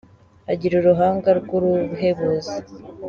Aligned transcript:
Agira 0.51 0.75
uruhanga 0.77 1.29
rw’uruhebuza 1.39 2.55